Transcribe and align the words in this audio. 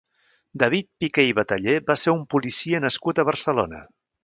David 0.61 0.87
Piqué 1.03 1.25
i 1.31 1.35
Batallé 1.41 1.77
va 1.91 1.97
ser 2.05 2.15
un 2.15 2.25
policia 2.33 2.83
nascut 2.89 3.21
a 3.25 3.29
Barcelona. 3.31 3.87